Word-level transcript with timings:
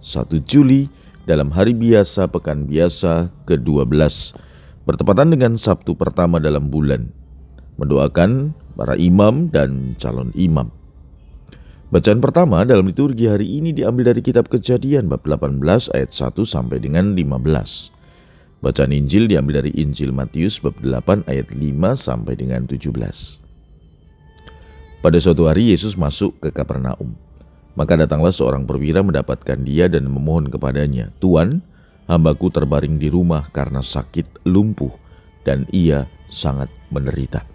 1 0.00 0.30
Juli 0.46 0.86
dalam 1.26 1.50
hari 1.52 1.74
biasa 1.74 2.30
pekan 2.30 2.64
biasa 2.64 3.28
ke-12 3.44 3.92
bertepatan 4.88 5.28
dengan 5.28 5.60
Sabtu 5.60 5.92
pertama 5.92 6.40
dalam 6.40 6.72
bulan. 6.72 7.12
Mendoakan 7.76 8.56
para 8.74 8.96
imam 8.96 9.52
dan 9.52 9.94
calon 10.00 10.32
imam. 10.34 10.72
Bacaan 11.88 12.20
pertama 12.20 12.64
dalam 12.68 12.88
liturgi 12.88 13.28
hari 13.28 13.48
ini 13.60 13.72
diambil 13.72 14.12
dari 14.12 14.20
kitab 14.20 14.48
Kejadian 14.52 15.08
bab 15.08 15.24
18 15.24 15.62
ayat 15.92 16.10
1 16.12 16.36
sampai 16.44 16.80
dengan 16.80 17.16
15. 17.16 18.58
Bacaan 18.58 18.90
Injil 18.90 19.30
diambil 19.30 19.62
dari 19.62 19.72
Injil 19.78 20.10
Matius 20.10 20.58
bab 20.58 20.74
8 20.82 21.28
ayat 21.30 21.48
5 21.54 21.60
sampai 21.94 22.34
dengan 22.34 22.66
17. 22.66 22.90
Pada 24.98 25.18
suatu 25.22 25.46
hari 25.46 25.70
Yesus 25.70 25.94
masuk 25.94 26.42
ke 26.42 26.50
Kapernaum. 26.50 27.27
Maka 27.78 27.94
datanglah 27.94 28.34
seorang 28.34 28.66
perwira 28.66 29.06
mendapatkan 29.06 29.62
dia 29.62 29.86
dan 29.86 30.10
memohon 30.10 30.50
kepadanya, 30.50 31.14
Tuan, 31.22 31.62
hambaku 32.10 32.50
terbaring 32.50 32.98
di 32.98 33.06
rumah 33.06 33.46
karena 33.54 33.86
sakit 33.86 34.42
lumpuh 34.50 34.90
dan 35.46 35.62
ia 35.70 36.10
sangat 36.26 36.66
menderita. 36.90 37.46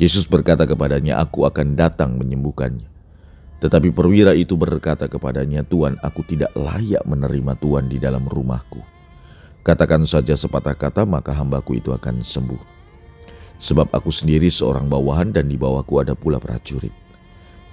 Yesus 0.00 0.24
berkata 0.24 0.64
kepadanya, 0.64 1.20
aku 1.20 1.44
akan 1.44 1.76
datang 1.76 2.16
menyembuhkannya. 2.16 2.88
Tetapi 3.60 3.92
perwira 3.92 4.32
itu 4.32 4.56
berkata 4.56 5.04
kepadanya, 5.12 5.60
Tuan, 5.60 6.00
aku 6.00 6.24
tidak 6.24 6.48
layak 6.56 7.04
menerima 7.04 7.52
Tuan 7.60 7.84
di 7.84 8.00
dalam 8.00 8.24
rumahku. 8.24 8.80
Katakan 9.60 10.08
saja 10.08 10.40
sepatah 10.40 10.72
kata, 10.72 11.04
maka 11.04 11.36
hambaku 11.36 11.76
itu 11.76 11.92
akan 11.92 12.24
sembuh. 12.24 12.80
Sebab 13.60 13.92
aku 13.92 14.08
sendiri 14.08 14.48
seorang 14.48 14.88
bawahan 14.88 15.36
dan 15.36 15.52
di 15.52 15.60
bawahku 15.60 16.00
ada 16.00 16.16
pula 16.16 16.40
prajurit. 16.40 17.07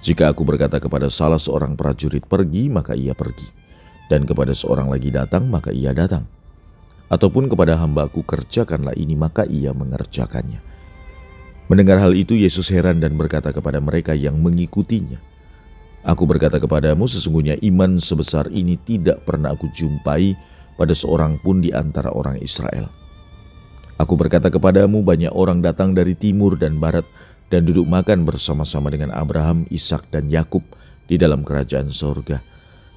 Jika 0.04 0.30
aku 0.30 0.44
berkata 0.44 0.76
kepada 0.76 1.08
salah 1.08 1.40
seorang 1.40 1.74
prajurit 1.74 2.24
pergi, 2.24 2.68
maka 2.68 2.92
ia 2.92 3.16
pergi. 3.16 3.48
Dan 4.06 4.22
kepada 4.28 4.54
seorang 4.54 4.86
lagi 4.92 5.10
datang, 5.10 5.50
maka 5.50 5.74
ia 5.74 5.90
datang. 5.90 6.28
Ataupun 7.06 7.46
kepada 7.46 7.78
hambaku 7.78 8.22
kerjakanlah 8.22 8.94
ini, 8.94 9.14
maka 9.18 9.46
ia 9.46 9.74
mengerjakannya. 9.74 10.58
Mendengar 11.66 11.98
hal 11.98 12.14
itu, 12.14 12.38
Yesus 12.38 12.70
heran 12.70 13.02
dan 13.02 13.18
berkata 13.18 13.50
kepada 13.50 13.82
mereka 13.82 14.14
yang 14.14 14.38
mengikutinya, 14.38 15.18
Aku 16.06 16.22
berkata 16.22 16.62
kepadamu, 16.62 17.10
sesungguhnya 17.10 17.58
iman 17.66 17.98
sebesar 17.98 18.46
ini 18.54 18.78
tidak 18.78 19.26
pernah 19.26 19.58
aku 19.58 19.66
jumpai 19.74 20.38
pada 20.78 20.94
seorang 20.94 21.34
pun 21.42 21.58
di 21.58 21.74
antara 21.74 22.14
orang 22.14 22.38
Israel. 22.38 22.86
Aku 23.98 24.14
berkata 24.14 24.46
kepadamu, 24.46 25.02
banyak 25.02 25.34
orang 25.34 25.66
datang 25.66 25.98
dari 25.98 26.14
timur 26.14 26.54
dan 26.54 26.78
barat, 26.78 27.02
dan 27.50 27.62
duduk 27.62 27.86
makan 27.86 28.26
bersama-sama 28.26 28.90
dengan 28.90 29.14
Abraham, 29.14 29.66
Ishak, 29.70 30.10
dan 30.10 30.26
Yakub 30.26 30.62
di 31.06 31.14
dalam 31.14 31.46
kerajaan 31.46 31.90
sorga. 31.94 32.42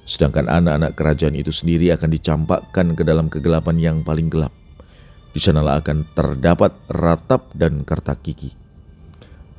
Sedangkan 0.02 0.50
anak-anak 0.50 0.98
kerajaan 0.98 1.38
itu 1.38 1.54
sendiri 1.54 1.94
akan 1.94 2.10
dicampakkan 2.10 2.98
ke 2.98 3.02
dalam 3.06 3.30
kegelapan 3.30 3.78
yang 3.78 3.96
paling 4.02 4.26
gelap. 4.26 4.50
Di 5.30 5.38
sanalah 5.38 5.78
akan 5.78 6.02
terdapat 6.10 6.74
ratap 6.90 7.46
dan 7.54 7.86
kertak 7.86 8.18
gigi. 8.26 8.50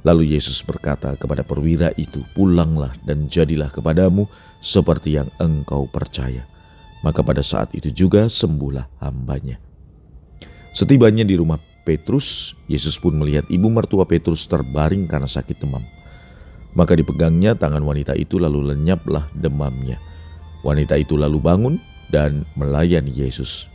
Lalu 0.04 0.36
Yesus 0.36 0.60
berkata 0.66 1.16
kepada 1.16 1.48
perwira 1.48 1.96
itu, 1.96 2.26
Pulanglah 2.36 2.92
dan 3.08 3.32
jadilah 3.32 3.72
kepadamu 3.72 4.28
seperti 4.60 5.16
yang 5.16 5.32
engkau 5.40 5.88
percaya. 5.88 6.44
Maka 7.06 7.24
pada 7.24 7.40
saat 7.40 7.72
itu 7.72 7.88
juga 7.94 8.28
sembuhlah 8.28 9.00
hambanya. 9.00 9.56
Setibanya 10.76 11.24
di 11.24 11.40
rumah 11.40 11.71
Petrus, 11.82 12.54
Yesus 12.70 13.02
pun 13.02 13.18
melihat 13.18 13.46
ibu 13.50 13.68
mertua 13.68 14.06
Petrus 14.06 14.46
terbaring 14.46 15.10
karena 15.10 15.26
sakit 15.26 15.58
demam. 15.58 15.82
Maka 16.78 16.96
dipegangnya 16.96 17.58
tangan 17.58 17.84
wanita 17.84 18.16
itu 18.16 18.40
lalu 18.40 18.72
lenyaplah 18.72 19.28
demamnya. 19.36 20.00
Wanita 20.62 20.96
itu 20.96 21.20
lalu 21.20 21.42
bangun 21.42 21.76
dan 22.14 22.48
melayani 22.56 23.12
Yesus. 23.12 23.68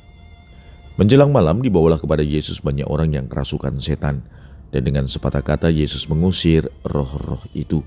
Menjelang 0.97 1.29
malam 1.29 1.61
dibawalah 1.61 2.01
kepada 2.01 2.25
Yesus 2.25 2.65
banyak 2.65 2.89
orang 2.89 3.13
yang 3.13 3.27
kerasukan 3.29 3.77
setan. 3.83 4.25
Dan 4.73 4.83
dengan 4.83 5.07
sepatah 5.07 5.45
kata 5.45 5.69
Yesus 5.69 6.09
mengusir 6.09 6.67
roh-roh 6.89 7.43
itu. 7.53 7.85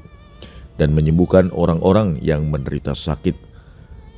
Dan 0.77 0.93
menyembuhkan 0.93 1.49
orang-orang 1.51 2.21
yang 2.21 2.47
menderita 2.47 2.93
sakit. 2.93 3.35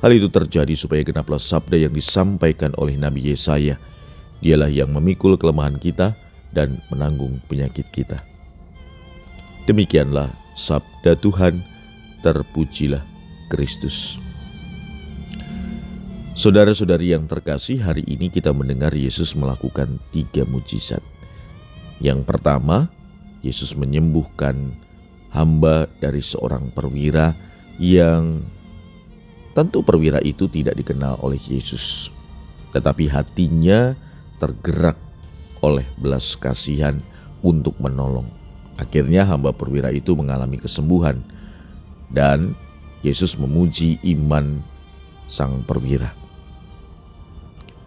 Hal 0.04 0.12
itu 0.12 0.28
terjadi 0.28 0.74
supaya 0.76 1.02
genaplah 1.06 1.40
sabda 1.40 1.88
yang 1.88 1.94
disampaikan 1.94 2.74
oleh 2.76 2.98
Nabi 2.98 3.32
Yesaya 3.32 3.78
Dialah 4.42 4.68
yang 4.68 4.90
memikul 4.90 5.38
kelemahan 5.38 5.78
kita 5.78 6.18
dan 6.50 6.82
menanggung 6.90 7.38
penyakit 7.46 7.86
kita. 7.94 8.18
Demikianlah 9.70 10.26
sabda 10.58 11.14
Tuhan, 11.14 11.62
terpujilah 12.26 13.00
Kristus. 13.46 14.18
Saudara-saudari 16.34 17.14
yang 17.14 17.30
terkasih, 17.30 17.78
hari 17.78 18.02
ini 18.08 18.32
kita 18.32 18.50
mendengar 18.50 18.90
Yesus 18.90 19.38
melakukan 19.38 20.02
tiga 20.10 20.42
mujizat. 20.48 21.04
Yang 22.02 22.26
pertama, 22.26 22.90
Yesus 23.46 23.78
menyembuhkan 23.78 24.58
hamba 25.30 25.86
dari 26.02 26.18
seorang 26.18 26.74
perwira 26.74 27.36
yang 27.78 28.42
tentu 29.52 29.84
perwira 29.84 30.18
itu 30.24 30.48
tidak 30.48 30.74
dikenal 30.80 31.20
oleh 31.20 31.38
Yesus, 31.38 32.08
tetapi 32.72 33.06
hatinya 33.06 33.92
tergerak 34.42 34.98
oleh 35.62 35.86
belas 36.02 36.34
kasihan 36.34 36.98
untuk 37.46 37.78
menolong. 37.78 38.26
Akhirnya 38.74 39.22
hamba 39.22 39.54
perwira 39.54 39.94
itu 39.94 40.18
mengalami 40.18 40.58
kesembuhan 40.58 41.22
dan 42.10 42.58
Yesus 43.06 43.38
memuji 43.38 44.02
iman 44.02 44.58
sang 45.30 45.62
perwira. 45.62 46.10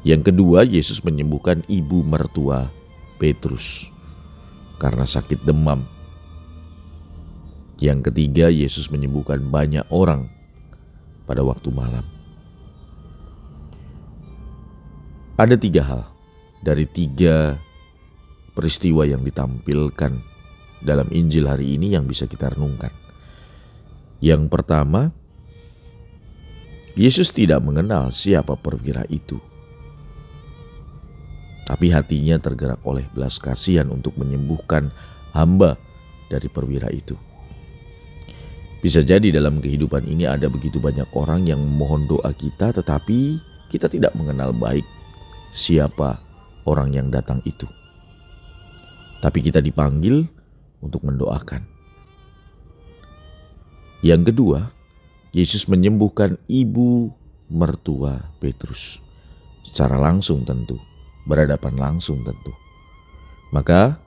Yang 0.07 0.31
kedua, 0.31 0.63
Yesus 0.63 1.03
menyembuhkan 1.03 1.67
ibu 1.67 1.99
mertua 2.07 2.71
Petrus 3.19 3.91
karena 4.79 5.03
sakit 5.03 5.43
demam. 5.43 5.83
Yang 7.83 8.11
ketiga, 8.11 8.47
Yesus 8.47 8.87
menyembuhkan 8.87 9.43
banyak 9.51 9.83
orang 9.91 10.31
pada 11.27 11.43
waktu 11.43 11.67
malam. 11.73 12.05
Ada 15.35 15.59
tiga 15.59 15.83
hal 15.83 16.14
dari 16.65 16.89
tiga 16.89 17.61
peristiwa 18.57 19.05
yang 19.05 19.21
ditampilkan 19.21 20.17
dalam 20.81 21.05
Injil 21.13 21.45
hari 21.45 21.77
ini 21.77 21.93
yang 21.93 22.09
bisa 22.09 22.25
kita 22.25 22.49
renungkan. 22.49 22.89
Yang 24.17 24.49
pertama, 24.49 25.13
Yesus 26.97 27.29
tidak 27.29 27.61
mengenal 27.61 28.09
siapa 28.09 28.57
perwira 28.57 29.05
itu. 29.13 29.37
Tapi 31.69 31.93
hatinya 31.93 32.41
tergerak 32.41 32.81
oleh 32.81 33.05
belas 33.13 33.37
kasihan 33.37 33.89
untuk 33.93 34.17
menyembuhkan 34.17 34.89
hamba 35.37 35.77
dari 36.33 36.49
perwira 36.49 36.89
itu. 36.89 37.13
Bisa 38.81 39.01
jadi 39.01 39.33
dalam 39.33 39.61
kehidupan 39.61 40.05
ini 40.05 40.29
ada 40.29 40.45
begitu 40.45 40.77
banyak 40.77 41.09
orang 41.17 41.49
yang 41.49 41.57
memohon 41.57 42.05
doa 42.05 42.29
kita 42.37 42.69
tetapi 42.69 43.41
kita 43.73 43.89
tidak 43.89 44.13
mengenal 44.13 44.53
baik 44.53 44.85
siapa 45.49 46.24
orang 46.65 46.93
yang 46.93 47.07
datang 47.13 47.41
itu. 47.45 47.65
Tapi 49.21 49.39
kita 49.41 49.61
dipanggil 49.61 50.25
untuk 50.81 51.01
mendoakan. 51.05 51.65
Yang 54.05 54.33
kedua, 54.33 54.69
Yesus 55.33 55.65
menyembuhkan 55.65 56.37
ibu 56.45 57.09
mertua 57.49 58.21
Petrus 58.37 59.01
secara 59.65 59.97
langsung 59.97 60.45
tentu, 60.45 60.77
berhadapan 61.25 61.73
langsung 61.73 62.21
tentu. 62.21 62.53
Maka 63.49 63.97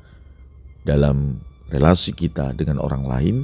dalam 0.86 1.42
relasi 1.68 2.14
kita 2.14 2.54
dengan 2.54 2.78
orang 2.78 3.04
lain 3.04 3.36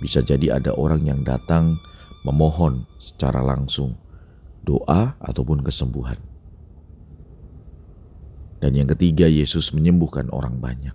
bisa 0.00 0.22
jadi 0.22 0.56
ada 0.56 0.72
orang 0.76 1.04
yang 1.04 1.20
datang 1.26 1.76
memohon 2.24 2.84
secara 3.00 3.42
langsung 3.42 3.96
doa 4.64 5.14
ataupun 5.20 5.62
kesembuhan. 5.62 6.18
Dan 8.60 8.72
yang 8.72 8.88
ketiga, 8.96 9.28
Yesus 9.28 9.72
menyembuhkan 9.76 10.32
orang 10.32 10.56
banyak. 10.56 10.94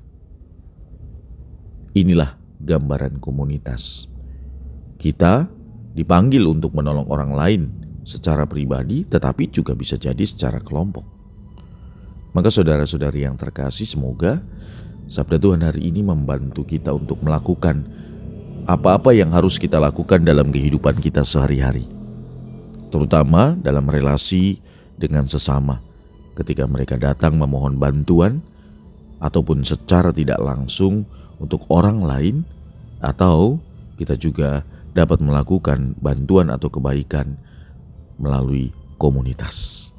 Inilah 1.94 2.40
gambaran 2.64 3.20
komunitas. 3.20 4.08
Kita 5.02 5.50
dipanggil 5.92 6.46
untuk 6.48 6.72
menolong 6.72 7.10
orang 7.12 7.32
lain 7.36 7.62
secara 8.08 8.48
pribadi, 8.48 9.04
tetapi 9.06 9.52
juga 9.52 9.76
bisa 9.76 10.00
jadi 10.00 10.24
secara 10.24 10.62
kelompok. 10.64 11.04
Maka 12.32 12.48
saudara-saudari 12.48 13.28
yang 13.28 13.36
terkasih, 13.36 13.84
semoga 13.84 14.40
sabda 15.12 15.36
Tuhan 15.36 15.62
hari 15.68 15.92
ini 15.92 16.00
membantu 16.00 16.64
kita 16.64 16.96
untuk 16.96 17.20
melakukan 17.20 17.84
apa-apa 18.70 19.12
yang 19.12 19.36
harus 19.36 19.60
kita 19.60 19.82
lakukan 19.82 20.24
dalam 20.24 20.48
kehidupan 20.48 20.96
kita 21.04 21.28
sehari-hari. 21.28 21.84
Terutama 22.88 23.60
dalam 23.60 23.84
relasi 23.84 24.64
dengan 24.96 25.28
sesama. 25.28 25.91
Ketika 26.32 26.64
mereka 26.66 26.96
datang 26.96 27.36
memohon 27.36 27.76
bantuan 27.76 28.40
ataupun 29.22 29.62
secara 29.68 30.10
tidak 30.16 30.40
langsung 30.40 31.06
untuk 31.38 31.68
orang 31.70 32.02
lain 32.02 32.36
atau 33.02 33.60
kita 33.98 34.18
juga 34.18 34.66
dapat 34.92 35.22
melakukan 35.24 35.96
bantuan 36.00 36.52
atau 36.52 36.68
kebaikan 36.68 37.38
melalui 38.20 38.74
komunitas. 39.00 39.90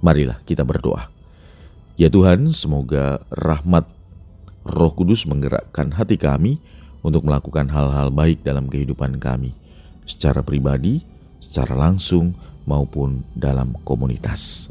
Marilah 0.00 0.40
kita 0.46 0.62
berdoa. 0.62 1.10
Ya 1.98 2.06
Tuhan, 2.06 2.54
semoga 2.54 3.26
rahmat 3.34 3.84
Roh 4.62 4.92
Kudus 4.94 5.26
menggerakkan 5.26 5.90
hati 5.90 6.14
kami 6.14 6.62
untuk 7.02 7.26
melakukan 7.26 7.66
hal-hal 7.66 8.14
baik 8.14 8.46
dalam 8.46 8.70
kehidupan 8.70 9.18
kami, 9.18 9.50
secara 10.06 10.46
pribadi, 10.46 11.02
secara 11.42 11.74
langsung, 11.74 12.38
maupun 12.68 13.24
dalam 13.34 13.74
komunitas. 13.82 14.70